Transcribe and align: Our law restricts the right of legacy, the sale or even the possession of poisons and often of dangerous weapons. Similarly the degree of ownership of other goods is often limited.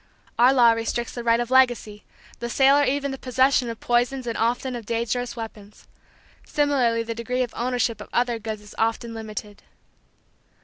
Our 0.39 0.51
law 0.51 0.71
restricts 0.71 1.13
the 1.13 1.23
right 1.23 1.39
of 1.39 1.51
legacy, 1.51 2.05
the 2.39 2.49
sale 2.49 2.75
or 2.75 2.83
even 2.85 3.11
the 3.11 3.19
possession 3.19 3.69
of 3.69 3.79
poisons 3.79 4.25
and 4.25 4.35
often 4.35 4.75
of 4.75 4.87
dangerous 4.87 5.35
weapons. 5.35 5.87
Similarly 6.43 7.03
the 7.03 7.13
degree 7.13 7.43
of 7.43 7.53
ownership 7.55 8.01
of 8.01 8.09
other 8.11 8.39
goods 8.39 8.63
is 8.63 8.73
often 8.79 9.13
limited. 9.13 9.61